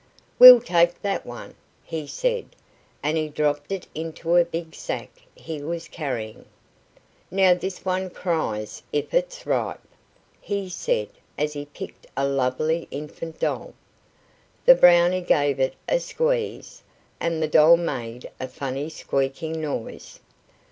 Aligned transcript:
"We'll 0.39 0.61
take 0.61 0.99
that 1.03 1.27
one," 1.27 1.53
he 1.83 2.07
said, 2.07 2.55
and 3.03 3.15
he 3.17 3.29
dropped 3.29 3.71
it 3.71 3.85
into 3.93 4.35
a 4.35 4.43
big 4.43 4.73
sack 4.73 5.11
he 5.35 5.61
was 5.61 5.87
carrying. 5.87 6.45
"Now 7.29 7.53
this 7.53 7.85
one 7.85 8.09
cries, 8.09 8.81
if 8.91 9.13
it's 9.13 9.45
ripe," 9.45 9.87
he 10.41 10.69
said 10.69 11.09
as 11.37 11.53
he 11.53 11.65
picked 11.67 12.07
a 12.17 12.27
lovely 12.27 12.87
infant 12.89 13.37
doll. 13.39 13.75
The 14.65 14.73
Brownie 14.73 15.21
gave 15.21 15.59
it 15.59 15.75
a 15.87 15.99
squeeze, 15.99 16.81
and 17.19 17.39
the 17.39 17.47
doll 17.47 17.77
made 17.77 18.27
a 18.39 18.47
funny 18.47 18.89
squeaking 18.89 19.61
noise. 19.61 20.19